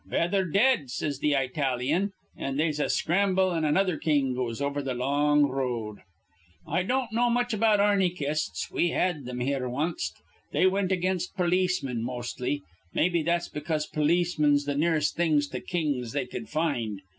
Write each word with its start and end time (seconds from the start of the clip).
'Betther 0.09 0.45
dead,' 0.45 0.89
says 0.89 1.19
th' 1.19 1.35
Eyetalyan; 1.35 2.09
an' 2.35 2.57
they'se 2.57 2.79
a 2.79 2.89
scramble, 2.89 3.51
an' 3.53 3.63
another 3.63 3.97
king 3.97 4.33
goes 4.33 4.59
over 4.59 4.81
th' 4.81 4.97
long 4.97 5.45
r 5.47 5.57
road. 5.57 5.99
"I 6.67 6.81
don't 6.81 7.11
know 7.13 7.29
much 7.29 7.53
about 7.53 7.79
arnychists. 7.79 8.71
We 8.71 8.89
had 8.89 9.25
thim 9.27 9.41
here 9.41 9.69
wanst. 9.69 10.13
They 10.53 10.65
wint 10.65 10.91
again 10.91 11.19
polismen, 11.37 12.01
mostly. 12.01 12.63
Mebbe 12.95 13.23
that's 13.23 13.47
because 13.49 13.85
polismen's 13.85 14.65
th' 14.65 14.75
nearest 14.75 15.15
things 15.15 15.47
to 15.49 15.59
kings 15.61 16.13
they 16.13 16.25
cud 16.25 16.49
find. 16.49 17.01